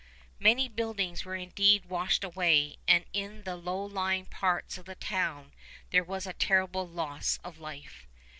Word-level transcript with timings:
Many 0.39 0.67
buildings 0.67 1.25
were 1.25 1.35
indeed 1.35 1.85
washed 1.85 2.23
away, 2.23 2.77
and 2.87 3.05
in 3.13 3.43
the 3.43 3.55
low 3.55 3.83
lying 3.85 4.25
parts 4.25 4.79
of 4.79 4.85
the 4.87 4.95
town 4.95 5.53
there 5.91 6.03
was 6.03 6.25
a 6.25 6.33
terrible 6.33 6.87
loss 6.87 7.37
of 7.43 7.59
life. 7.59 8.07